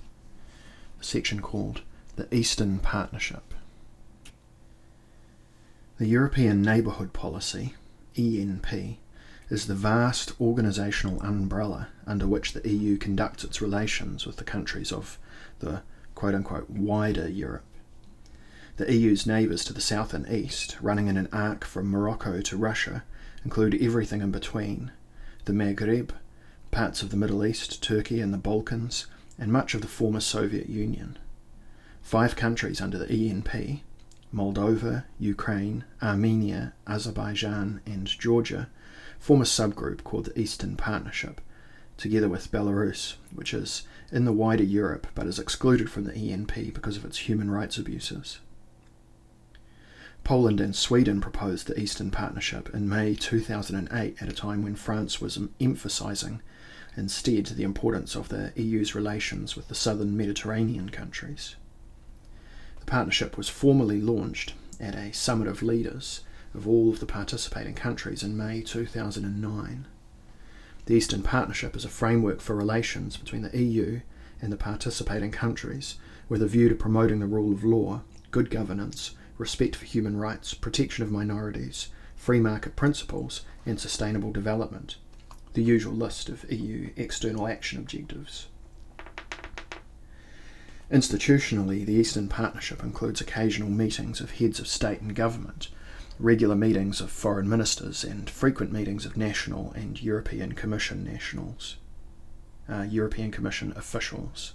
A 1.00 1.04
section 1.04 1.42
called 1.42 1.80
The 2.14 2.32
Eastern 2.32 2.78
Partnership. 2.78 3.54
The 5.98 6.06
European 6.06 6.62
Neighbourhood 6.62 7.12
Policy, 7.12 7.74
ENP, 8.16 8.96
is 9.50 9.66
the 9.66 9.74
vast 9.74 10.36
organisational 10.38 11.22
umbrella 11.22 11.88
under 12.06 12.26
which 12.26 12.54
the 12.54 12.66
EU 12.66 12.96
conducts 12.96 13.44
its 13.44 13.60
relations 13.60 14.24
with 14.24 14.36
the 14.36 14.44
countries 14.44 14.90
of 14.90 15.18
the 15.58 15.82
quote 16.14 16.34
unquote 16.34 16.70
wider 16.70 17.28
Europe. 17.28 17.66
The 18.78 18.90
EU's 18.90 19.26
neighbours 19.26 19.64
to 19.66 19.74
the 19.74 19.82
south 19.82 20.14
and 20.14 20.26
east, 20.26 20.78
running 20.80 21.08
in 21.08 21.18
an 21.18 21.28
arc 21.30 21.62
from 21.62 21.90
Morocco 21.90 22.40
to 22.40 22.56
Russia, 22.56 23.04
include 23.44 23.80
everything 23.80 24.22
in 24.22 24.30
between 24.30 24.92
the 25.44 25.52
Maghreb, 25.52 26.12
parts 26.70 27.02
of 27.02 27.10
the 27.10 27.18
Middle 27.18 27.44
East, 27.44 27.82
Turkey 27.82 28.22
and 28.22 28.32
the 28.32 28.38
Balkans, 28.38 29.06
and 29.38 29.52
much 29.52 29.74
of 29.74 29.82
the 29.82 29.88
former 29.88 30.20
Soviet 30.20 30.70
Union. 30.70 31.18
Five 32.00 32.34
countries 32.34 32.80
under 32.80 32.96
the 32.96 33.06
ENP 33.06 33.82
Moldova, 34.32 35.04
Ukraine, 35.18 35.84
Armenia, 36.02 36.72
Azerbaijan, 36.86 37.80
and 37.84 38.06
Georgia 38.06 38.68
form 39.18 39.40
a 39.40 39.44
subgroup 39.44 40.02
called 40.04 40.24
the 40.24 40.38
Eastern 40.38 40.76
Partnership, 40.76 41.40
together 41.96 42.28
with 42.28 42.50
Belarus, 42.50 43.14
which 43.34 43.52
is 43.52 43.82
in 44.10 44.24
the 44.24 44.32
wider 44.32 44.64
Europe 44.64 45.06
but 45.14 45.26
is 45.26 45.38
excluded 45.38 45.90
from 45.90 46.04
the 46.04 46.12
ENP 46.12 46.72
because 46.72 46.96
of 46.96 47.04
its 47.04 47.18
human 47.18 47.50
rights 47.50 47.76
abuses. 47.76 48.40
Poland 50.24 50.60
and 50.60 50.74
Sweden 50.74 51.20
proposed 51.20 51.66
the 51.66 51.78
Eastern 51.78 52.10
Partnership 52.10 52.72
in 52.72 52.88
May 52.88 53.14
2008 53.14 54.22
at 54.22 54.28
a 54.28 54.32
time 54.32 54.62
when 54.62 54.76
France 54.76 55.20
was 55.20 55.38
emphasising 55.60 56.40
instead 56.96 57.46
the 57.46 57.64
importance 57.64 58.14
of 58.14 58.28
the 58.28 58.52
EU's 58.54 58.94
relations 58.94 59.56
with 59.56 59.68
the 59.68 59.74
southern 59.74 60.16
Mediterranean 60.16 60.90
countries. 60.90 61.56
The 62.82 62.90
partnership 62.90 63.38
was 63.38 63.48
formally 63.48 64.00
launched 64.00 64.54
at 64.80 64.96
a 64.96 65.12
summit 65.12 65.46
of 65.46 65.62
leaders 65.62 66.22
of 66.52 66.66
all 66.66 66.90
of 66.90 66.98
the 66.98 67.06
participating 67.06 67.74
countries 67.74 68.24
in 68.24 68.36
May 68.36 68.60
2009. 68.60 69.86
The 70.86 70.94
Eastern 70.94 71.22
Partnership 71.22 71.76
is 71.76 71.84
a 71.84 71.88
framework 71.88 72.40
for 72.40 72.56
relations 72.56 73.16
between 73.16 73.42
the 73.42 73.56
EU 73.56 74.00
and 74.40 74.52
the 74.52 74.56
participating 74.56 75.30
countries 75.30 75.94
with 76.28 76.42
a 76.42 76.48
view 76.48 76.68
to 76.68 76.74
promoting 76.74 77.20
the 77.20 77.26
rule 77.26 77.52
of 77.52 77.62
law, 77.62 78.00
good 78.32 78.50
governance, 78.50 79.12
respect 79.38 79.76
for 79.76 79.84
human 79.84 80.16
rights, 80.16 80.52
protection 80.52 81.04
of 81.04 81.12
minorities, 81.12 81.86
free 82.16 82.40
market 82.40 82.74
principles, 82.74 83.42
and 83.64 83.78
sustainable 83.78 84.32
development. 84.32 84.96
The 85.54 85.62
usual 85.62 85.94
list 85.94 86.28
of 86.28 86.50
EU 86.50 86.90
external 86.96 87.46
action 87.46 87.78
objectives. 87.78 88.48
Institutionally, 90.92 91.86
the 91.86 91.94
Eastern 91.94 92.28
Partnership 92.28 92.82
includes 92.82 93.20
occasional 93.20 93.70
meetings 93.70 94.20
of 94.20 94.32
heads 94.32 94.60
of 94.60 94.68
state 94.68 95.00
and 95.00 95.14
government 95.14 95.68
regular 96.22 96.54
meetings 96.54 97.00
of 97.00 97.10
foreign 97.10 97.48
ministers, 97.48 98.04
and 98.04 98.30
frequent 98.30 98.72
meetings 98.72 99.04
of 99.04 99.16
national 99.16 99.72
and 99.72 100.00
European 100.00 100.52
Commission 100.52 101.04
nationals, 101.04 101.76
uh, 102.68 102.82
European 102.82 103.30
Commission 103.30 103.72
officials. 103.76 104.54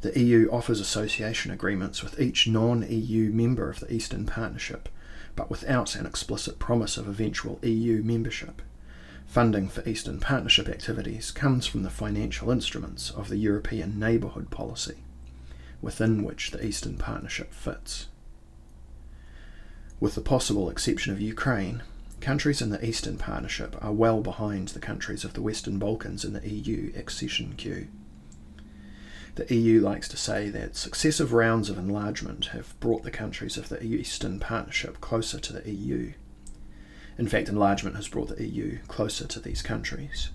The 0.00 0.18
EU 0.18 0.48
offers 0.52 0.78
association 0.78 1.50
agreements 1.50 2.04
with 2.04 2.20
each 2.20 2.46
non 2.46 2.86
EU 2.88 3.32
member 3.32 3.68
of 3.68 3.80
the 3.80 3.92
Eastern 3.92 4.26
Partnership, 4.26 4.88
but 5.34 5.50
without 5.50 5.96
an 5.96 6.06
explicit 6.06 6.60
promise 6.60 6.96
of 6.96 7.08
eventual 7.08 7.58
EU 7.62 8.02
membership. 8.04 8.62
Funding 9.28 9.68
for 9.68 9.86
Eastern 9.86 10.20
Partnership 10.20 10.70
activities 10.70 11.30
comes 11.30 11.66
from 11.66 11.82
the 11.82 11.90
financial 11.90 12.50
instruments 12.50 13.10
of 13.10 13.28
the 13.28 13.36
European 13.36 14.00
Neighbourhood 14.00 14.50
Policy, 14.50 15.04
within 15.82 16.24
which 16.24 16.50
the 16.50 16.64
Eastern 16.64 16.96
Partnership 16.96 17.52
fits. 17.52 18.06
With 20.00 20.14
the 20.14 20.22
possible 20.22 20.70
exception 20.70 21.12
of 21.12 21.20
Ukraine, 21.20 21.82
countries 22.22 22.62
in 22.62 22.70
the 22.70 22.82
Eastern 22.84 23.18
Partnership 23.18 23.76
are 23.84 23.92
well 23.92 24.22
behind 24.22 24.68
the 24.68 24.80
countries 24.80 25.24
of 25.24 25.34
the 25.34 25.42
Western 25.42 25.78
Balkans 25.78 26.24
in 26.24 26.32
the 26.32 26.48
EU 26.48 26.90
accession 26.96 27.52
queue. 27.54 27.88
The 29.34 29.54
EU 29.54 29.82
likes 29.82 30.08
to 30.08 30.16
say 30.16 30.48
that 30.48 30.74
successive 30.74 31.34
rounds 31.34 31.68
of 31.68 31.76
enlargement 31.76 32.46
have 32.46 32.80
brought 32.80 33.04
the 33.04 33.10
countries 33.10 33.58
of 33.58 33.68
the 33.68 33.84
Eastern 33.84 34.40
Partnership 34.40 35.02
closer 35.02 35.38
to 35.38 35.52
the 35.52 35.70
EU. 35.70 36.14
In 37.18 37.26
fact, 37.26 37.48
enlargement 37.48 37.96
has 37.96 38.08
brought 38.08 38.28
the 38.28 38.46
EU 38.46 38.78
closer 38.86 39.26
to 39.26 39.40
these 39.40 39.60
countries. 39.60 40.30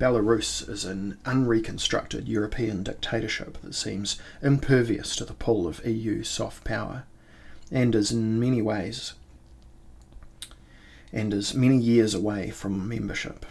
Belarus 0.00 0.68
is 0.68 0.84
an 0.84 1.18
unreconstructed 1.24 2.26
European 2.28 2.82
dictatorship 2.82 3.58
that 3.62 3.74
seems 3.74 4.20
impervious 4.42 5.14
to 5.16 5.24
the 5.24 5.32
pull 5.32 5.68
of 5.68 5.86
EU 5.86 6.24
soft 6.24 6.64
power, 6.64 7.04
and 7.70 7.94
is 7.94 8.10
in 8.10 8.40
many 8.40 8.60
ways 8.60 9.14
and 11.14 11.32
is 11.32 11.54
many 11.54 11.78
years 11.78 12.12
away 12.12 12.50
from 12.50 12.88
membership. 12.88 13.46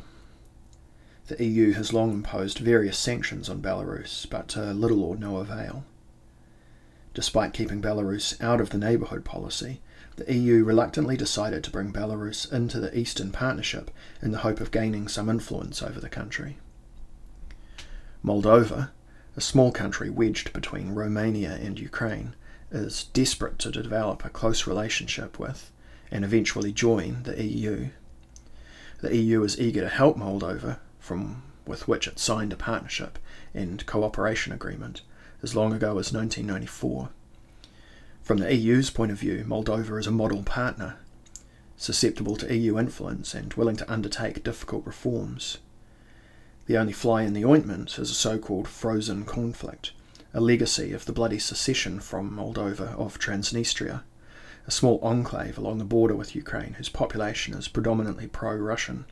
The 1.28 1.42
EU 1.42 1.72
has 1.74 1.94
long 1.94 2.12
imposed 2.12 2.60
various 2.60 2.98
sanctions 2.98 3.48
on 3.48 3.62
Belarus, 3.62 4.30
but 4.30 4.50
to 4.50 4.74
little 4.74 5.02
or 5.02 5.16
no 5.16 5.38
avail. 5.38 5.86
Despite 7.14 7.54
keeping 7.54 7.82
Belarus 7.82 8.40
out 8.44 8.60
of 8.60 8.72
the 8.72 8.78
neighbourhood 8.78 9.24
policy, 9.24 9.80
the 10.16 10.34
EU 10.34 10.64
reluctantly 10.64 11.18
decided 11.18 11.64
to 11.64 11.72
bring 11.72 11.92
Belarus 11.92 12.52
into 12.52 12.80
the 12.80 12.98
Eastern 12.98 13.32
Partnership 13.32 13.90
in 14.22 14.32
the 14.32 14.40
hope 14.40 14.60
of 14.60 14.72
gaining 14.72 15.08
some 15.08 15.30
influence 15.30 15.82
over 15.82 16.00
the 16.00 16.10
country. 16.10 16.58
Moldova, 18.24 18.92
a 19.36 19.42
small 19.42 19.72
country 19.72 20.10
wedged 20.10 20.54
between 20.54 20.96
Romania 20.96 21.54
and 21.54 21.80
Ukraine, 21.80 22.36
is 22.72 23.06
desperate 23.14 23.60
to 23.60 23.72
develop 23.72 24.24
a 24.24 24.30
close 24.30 24.68
relationship 24.68 25.40
with 25.40 25.72
and 26.12 26.24
eventually 26.24 26.72
join 26.72 27.24
the 27.24 27.44
EU. 27.44 27.90
The 29.02 29.16
EU 29.16 29.44
is 29.44 29.60
eager 29.60 29.82
to 29.82 29.90
help 29.90 30.18
Moldova, 30.18 30.80
from 31.00 31.44
with 31.66 31.88
which 31.88 32.08
it 32.08 32.20
signed 32.20 32.54
a 32.54 32.58
partnership 32.58 33.18
and 33.54 33.86
cooperation 33.86 34.54
agreement 34.54 35.02
as 35.42 35.56
long 35.56 35.74
ago 35.74 35.98
as 35.98 36.14
1994. 36.14 37.10
From 38.24 38.40
the 38.40 38.54
EU's 38.54 38.90
point 38.90 39.12
of 39.12 39.20
view, 39.20 39.46
Moldova 39.48 40.00
is 40.00 40.08
a 40.08 40.12
model 40.12 40.44
partner, 40.44 40.96
susceptible 41.78 42.36
to 42.38 42.56
EU 42.56 42.80
influence 42.80 43.34
and 43.34 43.54
willing 43.54 43.76
to 43.76 43.92
undertake 43.92 44.44
difficult 44.44 44.86
reforms. 44.86 45.60
The 46.66 46.78
only 46.78 46.94
fly 46.94 47.24
in 47.24 47.34
the 47.34 47.46
ointment 47.46 48.00
is 48.00 48.10
a 48.10 48.16
so 48.16 48.40
called 48.40 48.68
frozen 48.68 49.26
conflict, 49.26 49.92
a 50.34 50.40
legacy 50.40 50.94
of 50.94 51.06
the 51.06 51.14
bloody 51.14 51.40
secession 51.40 52.00
from 52.00 52.32
Moldova 52.32 52.98
of 52.98 53.20
Transnistria 53.20 54.04
a 54.66 54.72
small 54.72 55.00
enclave 55.02 55.58
along 55.58 55.78
the 55.78 55.84
border 55.84 56.16
with 56.16 56.36
Ukraine 56.36 56.74
whose 56.74 56.90
population 56.90 57.54
is 57.54 57.68
predominantly 57.68 58.28
pro 58.28 58.56
Russian. 58.56 59.06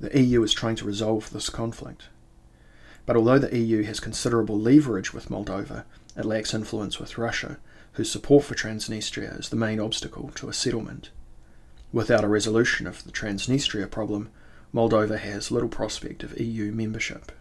The 0.00 0.20
EU 0.20 0.42
is 0.42 0.52
trying 0.52 0.76
to 0.76 0.84
resolve 0.84 1.30
this 1.30 1.50
conflict. 1.50 2.04
But 3.04 3.16
although 3.16 3.38
the 3.38 3.56
EU 3.56 3.82
has 3.84 4.00
considerable 4.00 4.58
leverage 4.58 5.12
with 5.12 5.28
Moldova, 5.28 5.84
it 6.16 6.24
lacks 6.24 6.54
influence 6.54 6.98
with 6.98 7.18
Russia, 7.18 7.58
whose 7.92 8.10
support 8.10 8.44
for 8.44 8.54
Transnistria 8.54 9.38
is 9.38 9.48
the 9.48 9.56
main 9.56 9.80
obstacle 9.80 10.30
to 10.34 10.48
a 10.48 10.52
settlement. 10.52 11.10
Without 11.92 12.24
a 12.24 12.28
resolution 12.28 12.86
of 12.86 13.04
the 13.04 13.12
Transnistria 13.12 13.90
problem, 13.90 14.30
Moldova 14.74 15.18
has 15.18 15.50
little 15.50 15.68
prospect 15.68 16.22
of 16.22 16.38
EU 16.40 16.72
membership. 16.72 17.32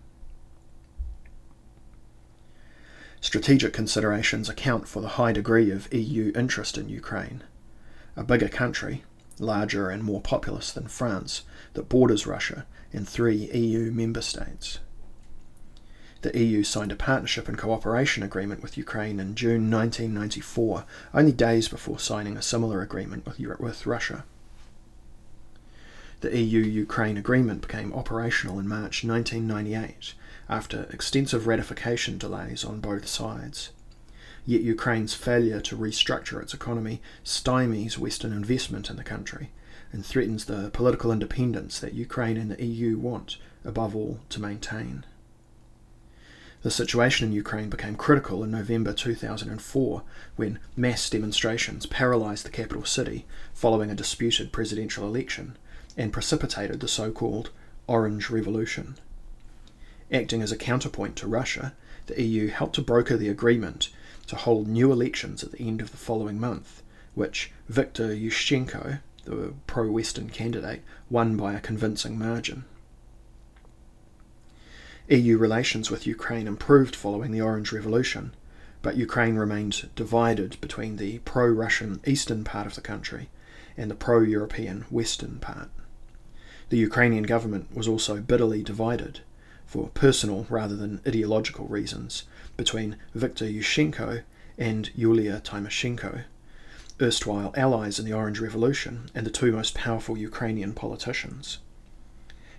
Strategic 3.19 3.73
considerations 3.73 4.49
account 4.49 4.87
for 4.87 5.01
the 5.01 5.17
high 5.17 5.31
degree 5.31 5.71
of 5.71 5.91
EU 5.91 6.31
interest 6.35 6.77
in 6.77 6.89
Ukraine. 6.89 7.43
A 8.15 8.23
bigger 8.23 8.47
country, 8.47 9.03
larger 9.39 9.89
and 9.89 10.03
more 10.03 10.21
populous 10.21 10.71
than 10.71 10.87
France, 10.87 11.41
that 11.73 11.89
borders 11.89 12.27
Russia 12.27 12.65
and 12.93 13.07
three 13.07 13.51
EU 13.51 13.91
member 13.91 14.21
states. 14.21 14.79
The 16.25 16.43
EU 16.43 16.63
signed 16.63 16.91
a 16.91 16.95
partnership 16.95 17.47
and 17.47 17.55
cooperation 17.55 18.23
agreement 18.23 18.63
with 18.63 18.79
Ukraine 18.79 19.19
in 19.19 19.35
June 19.35 19.69
1994, 19.69 20.83
only 21.13 21.31
days 21.31 21.67
before 21.67 21.99
signing 21.99 22.35
a 22.35 22.41
similar 22.41 22.81
agreement 22.81 23.27
with, 23.27 23.37
with 23.59 23.85
Russia. 23.85 24.25
The 26.21 26.35
EU 26.35 26.61
Ukraine 26.61 27.17
agreement 27.17 27.61
became 27.61 27.93
operational 27.93 28.57
in 28.57 28.67
March 28.67 29.03
1998 29.03 30.15
after 30.49 30.87
extensive 30.89 31.45
ratification 31.45 32.17
delays 32.17 32.65
on 32.65 32.79
both 32.79 33.07
sides. 33.07 33.69
Yet 34.47 34.61
Ukraine's 34.61 35.13
failure 35.13 35.61
to 35.61 35.77
restructure 35.77 36.41
its 36.41 36.55
economy 36.55 37.03
stymies 37.23 37.99
Western 37.99 38.33
investment 38.33 38.89
in 38.89 38.95
the 38.95 39.03
country 39.03 39.51
and 39.91 40.03
threatens 40.03 40.45
the 40.45 40.71
political 40.71 41.11
independence 41.11 41.79
that 41.81 41.93
Ukraine 41.93 42.37
and 42.37 42.49
the 42.49 42.65
EU 42.65 42.97
want, 42.97 43.37
above 43.63 43.95
all, 43.95 44.21
to 44.29 44.41
maintain. 44.41 45.05
The 46.65 46.71
situation 46.71 47.27
in 47.27 47.31
Ukraine 47.31 47.69
became 47.69 47.95
critical 47.95 48.43
in 48.43 48.49
November 48.49 48.91
2004 48.91 50.01
when 50.35 50.57
mass 50.75 51.07
demonstrations 51.11 51.85
paralysed 51.85 52.43
the 52.43 52.49
capital 52.49 52.83
city 52.85 53.27
following 53.53 53.91
a 53.91 53.95
disputed 53.95 54.51
presidential 54.51 55.05
election 55.05 55.57
and 55.95 56.11
precipitated 56.11 56.79
the 56.79 56.87
so 56.87 57.11
called 57.11 57.51
Orange 57.85 58.31
Revolution. 58.31 58.95
Acting 60.11 60.41
as 60.41 60.51
a 60.51 60.57
counterpoint 60.57 61.15
to 61.17 61.27
Russia, 61.27 61.75
the 62.07 62.19
EU 62.19 62.47
helped 62.47 62.73
to 62.73 62.81
broker 62.81 63.15
the 63.15 63.29
agreement 63.29 63.91
to 64.25 64.35
hold 64.35 64.67
new 64.67 64.91
elections 64.91 65.43
at 65.43 65.51
the 65.51 65.67
end 65.67 65.81
of 65.81 65.91
the 65.91 65.97
following 65.97 66.39
month, 66.39 66.81
which 67.13 67.51
Viktor 67.69 68.07
Yushchenko, 68.07 69.01
the 69.25 69.53
pro 69.67 69.91
Western 69.91 70.31
candidate, 70.31 70.81
won 71.11 71.37
by 71.37 71.53
a 71.53 71.61
convincing 71.61 72.17
margin. 72.17 72.65
EU 75.07 75.37
relations 75.37 75.91
with 75.91 76.07
Ukraine 76.07 76.47
improved 76.47 76.95
following 76.95 77.31
the 77.31 77.41
Orange 77.41 77.71
Revolution, 77.71 78.33
but 78.81 78.97
Ukraine 78.97 79.35
remained 79.35 79.87
divided 79.95 80.59
between 80.61 80.95
the 80.95 81.19
pro 81.19 81.47
Russian 81.47 81.99
eastern 82.07 82.43
part 82.43 82.65
of 82.65 82.73
the 82.73 82.81
country 82.81 83.29
and 83.77 83.91
the 83.91 83.95
pro 83.95 84.21
European 84.21 84.81
western 84.89 85.37
part. 85.37 85.69
The 86.69 86.77
Ukrainian 86.77 87.23
government 87.23 87.67
was 87.75 87.87
also 87.87 88.19
bitterly 88.19 88.63
divided 88.63 89.19
for 89.67 89.89
personal 89.89 90.47
rather 90.49 90.75
than 90.75 91.01
ideological 91.07 91.67
reasons 91.67 92.23
between 92.57 92.97
Viktor 93.13 93.45
Yushchenko 93.45 94.23
and 94.57 94.89
Yulia 94.95 95.39
Tymoshenko, 95.39 96.23
erstwhile 96.99 97.53
allies 97.55 97.99
in 97.99 98.05
the 98.05 98.13
Orange 98.13 98.39
Revolution 98.39 99.11
and 99.13 99.23
the 99.23 99.29
two 99.29 99.51
most 99.51 99.75
powerful 99.75 100.17
Ukrainian 100.17 100.73
politicians. 100.73 101.59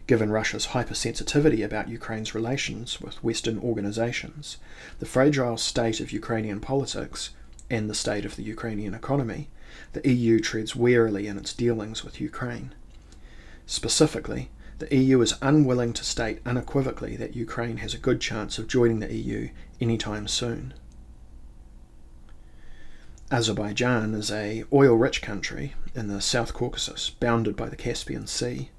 Given 0.06 0.30
Russia's 0.30 0.68
hypersensitivity 0.68 1.64
about 1.64 1.88
Ukraine's 1.88 2.34
relations 2.34 3.00
with 3.00 3.22
Western 3.24 3.58
organizations, 3.58 4.56
the 5.00 5.06
fragile 5.06 5.56
state 5.56 5.98
of 5.98 6.12
Ukrainian 6.12 6.60
politics, 6.60 7.30
and 7.68 7.90
the 7.90 7.94
state 7.94 8.24
of 8.24 8.36
the 8.36 8.44
Ukrainian 8.44 8.94
economy, 8.94 9.48
the 9.92 10.08
EU 10.08 10.38
treads 10.38 10.76
warily 10.76 11.26
in 11.26 11.36
its 11.36 11.52
dealings 11.52 12.04
with 12.04 12.20
Ukraine. 12.20 12.72
Specifically, 13.66 14.50
the 14.78 14.94
EU 14.94 15.20
is 15.22 15.34
unwilling 15.42 15.92
to 15.94 16.04
state 16.04 16.40
unequivocally 16.46 17.16
that 17.16 17.34
Ukraine 17.34 17.78
has 17.78 17.92
a 17.94 17.98
good 17.98 18.20
chance 18.20 18.58
of 18.58 18.68
joining 18.68 19.00
the 19.00 19.12
EU 19.12 19.48
anytime 19.80 20.28
soon. 20.28 20.74
Azerbaijan 23.32 24.14
is 24.14 24.30
a 24.30 24.62
oil-rich 24.72 25.20
country 25.20 25.74
in 25.96 26.06
the 26.06 26.20
South 26.20 26.54
Caucasus, 26.54 27.10
bounded 27.10 27.56
by 27.56 27.68
the 27.68 27.74
Caspian 27.74 28.28
Sea. 28.28 28.70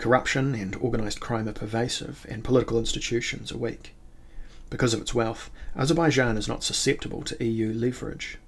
Corruption 0.00 0.54
and 0.54 0.76
organised 0.76 1.20
crime 1.20 1.46
are 1.46 1.52
pervasive, 1.52 2.24
and 2.26 2.42
political 2.42 2.78
institutions 2.78 3.52
are 3.52 3.58
weak. 3.58 3.94
Because 4.70 4.94
of 4.94 5.02
its 5.02 5.14
wealth, 5.14 5.50
Azerbaijan 5.76 6.38
is 6.38 6.48
not 6.48 6.64
susceptible 6.64 7.20
to 7.20 7.44
EU 7.44 7.70
leverage. 7.74 8.38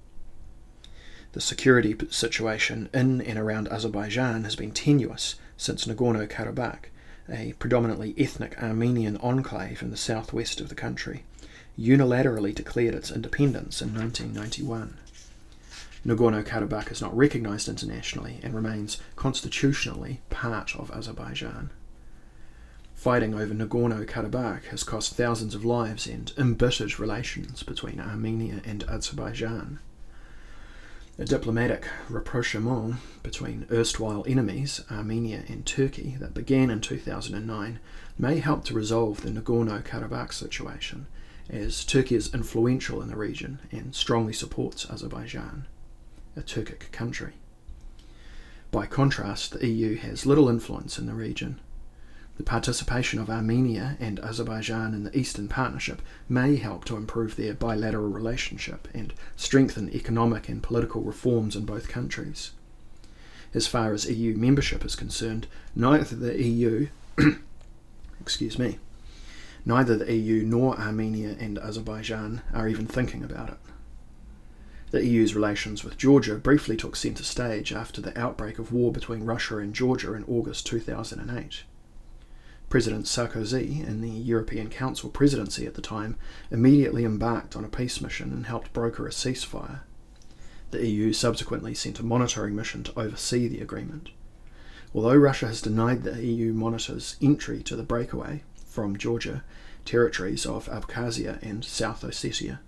The 1.32 1.42
security 1.42 1.94
situation 2.08 2.88
in 2.94 3.20
and 3.20 3.38
around 3.38 3.68
Azerbaijan 3.68 4.44
has 4.44 4.56
been 4.56 4.70
tenuous 4.70 5.34
since 5.58 5.84
Nagorno 5.84 6.26
Karabakh, 6.26 6.86
a 7.28 7.52
predominantly 7.58 8.14
ethnic 8.16 8.56
Armenian 8.62 9.18
enclave 9.18 9.82
in 9.82 9.90
the 9.90 9.98
southwest 9.98 10.58
of 10.58 10.70
the 10.70 10.74
country, 10.74 11.22
unilaterally 11.78 12.54
declared 12.54 12.94
its 12.94 13.10
independence 13.10 13.82
in 13.82 13.94
1991. 13.94 14.96
Nagorno 16.04 16.44
Karabakh 16.44 16.90
is 16.90 17.00
not 17.00 17.16
recognized 17.16 17.68
internationally 17.68 18.40
and 18.42 18.54
remains 18.54 18.98
constitutionally 19.14 20.20
part 20.30 20.74
of 20.74 20.90
Azerbaijan. 20.90 21.70
Fighting 22.92 23.34
over 23.34 23.54
Nagorno 23.54 24.04
Karabakh 24.04 24.64
has 24.66 24.82
cost 24.82 25.14
thousands 25.14 25.54
of 25.54 25.64
lives 25.64 26.08
and 26.08 26.32
embittered 26.36 26.98
relations 26.98 27.62
between 27.62 28.00
Armenia 28.00 28.60
and 28.64 28.82
Azerbaijan. 28.88 29.78
A 31.18 31.24
diplomatic 31.24 31.86
rapprochement 32.08 32.96
between 33.22 33.66
erstwhile 33.70 34.24
enemies, 34.26 34.80
Armenia 34.90 35.44
and 35.46 35.64
Turkey, 35.64 36.16
that 36.18 36.34
began 36.34 36.68
in 36.68 36.80
2009 36.80 37.78
may 38.18 38.38
help 38.40 38.64
to 38.64 38.74
resolve 38.74 39.20
the 39.20 39.30
Nagorno 39.30 39.84
Karabakh 39.84 40.32
situation, 40.32 41.06
as 41.48 41.84
Turkey 41.84 42.16
is 42.16 42.34
influential 42.34 43.00
in 43.02 43.08
the 43.08 43.16
region 43.16 43.60
and 43.70 43.94
strongly 43.94 44.32
supports 44.32 44.88
Azerbaijan, 44.90 45.66
a 46.36 46.40
Turkic 46.40 46.90
country. 46.92 47.32
By 48.70 48.86
contrast, 48.86 49.52
the 49.52 49.68
EU 49.68 49.96
has 49.96 50.24
little 50.24 50.48
influence 50.48 50.98
in 50.98 51.06
the 51.06 51.14
region. 51.14 51.60
The 52.38 52.42
participation 52.42 53.18
of 53.18 53.28
Armenia 53.28 53.96
and 54.00 54.18
Azerbaijan 54.20 54.94
in 54.94 55.04
the 55.04 55.16
Eastern 55.16 55.46
Partnership 55.46 56.00
may 56.28 56.56
help 56.56 56.86
to 56.86 56.96
improve 56.96 57.36
their 57.36 57.52
bilateral 57.52 58.08
relationship 58.08 58.88
and 58.94 59.12
strengthen 59.36 59.94
economic 59.94 60.48
and 60.48 60.62
political 60.62 61.02
reforms 61.02 61.54
in 61.54 61.66
both 61.66 61.88
countries. 61.88 62.52
As 63.52 63.66
far 63.66 63.92
as 63.92 64.10
EU 64.10 64.34
membership 64.36 64.84
is 64.84 64.96
concerned, 64.96 65.46
neither 65.76 66.16
the 66.16 66.42
EU 66.42 66.88
excuse 68.20 68.58
me, 68.58 68.78
neither 69.66 69.96
the 69.96 70.12
EU 70.12 70.42
nor 70.44 70.78
Armenia 70.78 71.36
and 71.38 71.58
Azerbaijan 71.58 72.40
are 72.54 72.68
even 72.68 72.86
thinking 72.86 73.22
about 73.22 73.50
it. 73.50 73.58
The 74.92 75.07
EU's 75.07 75.35
relations 75.35 75.83
with 75.83 75.96
Georgia 75.96 76.35
briefly 76.35 76.76
took 76.76 76.96
centre 76.96 77.24
stage 77.24 77.72
after 77.72 78.02
the 78.02 78.16
outbreak 78.18 78.59
of 78.59 78.74
war 78.74 78.92
between 78.92 79.24
Russia 79.24 79.57
and 79.57 79.74
Georgia 79.74 80.12
in 80.12 80.22
August 80.24 80.66
2008. 80.66 81.62
President 82.68 83.07
Sarkozy, 83.07 83.87
in 83.87 84.02
the 84.02 84.11
European 84.11 84.68
Council 84.68 85.09
presidency 85.09 85.66
at 85.66 85.76
the 85.76 85.81
time, 85.81 86.16
immediately 86.50 87.07
embarked 87.07 87.57
on 87.57 87.64
a 87.64 87.68
peace 87.68 88.02
mission 88.02 88.33
and 88.33 88.44
helped 88.44 88.74
broker 88.74 89.07
a 89.07 89.11
ceasefire. 89.11 89.81
The 90.72 90.87
EU 90.87 91.14
subsequently 91.14 91.72
sent 91.72 91.98
a 91.98 92.05
monitoring 92.05 92.55
mission 92.55 92.83
to 92.85 93.00
oversee 93.00 93.48
the 93.48 93.62
agreement. 93.62 94.11
Although 94.94 95.16
Russia 95.16 95.46
has 95.46 95.62
denied 95.62 96.02
the 96.02 96.22
EU 96.22 96.52
monitors 96.52 97.16
entry 97.22 97.62
to 97.62 97.76
the 97.76 97.83
breakaway 97.83 98.42
from 98.66 98.98
Georgia 98.98 99.42
territories 99.87 100.44
of 100.44 100.66
Abkhazia 100.66 101.42
and 101.42 101.64
South 101.64 102.02
Ossetia, 102.02 102.59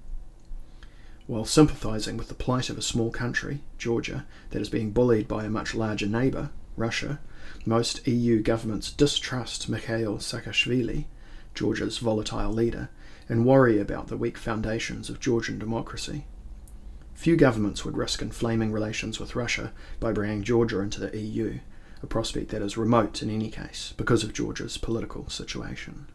while 1.26 1.44
sympathising 1.44 2.16
with 2.16 2.28
the 2.28 2.34
plight 2.34 2.68
of 2.68 2.76
a 2.76 2.82
small 2.82 3.10
country, 3.10 3.62
Georgia, 3.78 4.26
that 4.50 4.60
is 4.60 4.68
being 4.68 4.90
bullied 4.90 5.26
by 5.26 5.44
a 5.44 5.50
much 5.50 5.74
larger 5.74 6.06
neighbour, 6.06 6.50
Russia, 6.76 7.18
most 7.64 8.06
EU 8.06 8.42
governments 8.42 8.90
distrust 8.90 9.68
Mikhail 9.68 10.18
Saakashvili, 10.18 11.06
Georgia's 11.54 11.98
volatile 11.98 12.52
leader, 12.52 12.90
and 13.28 13.46
worry 13.46 13.78
about 13.80 14.08
the 14.08 14.16
weak 14.16 14.36
foundations 14.36 15.08
of 15.08 15.20
Georgian 15.20 15.58
democracy. 15.58 16.26
Few 17.14 17.36
governments 17.36 17.84
would 17.84 17.96
risk 17.96 18.20
inflaming 18.20 18.72
relations 18.72 19.18
with 19.18 19.36
Russia 19.36 19.72
by 20.00 20.12
bringing 20.12 20.42
Georgia 20.42 20.80
into 20.80 21.00
the 21.00 21.16
EU, 21.16 21.60
a 22.02 22.06
prospect 22.06 22.50
that 22.50 22.60
is 22.60 22.76
remote 22.76 23.22
in 23.22 23.30
any 23.30 23.50
case 23.50 23.94
because 23.96 24.24
of 24.24 24.34
Georgia's 24.34 24.76
political 24.76 25.30
situation. 25.30 26.06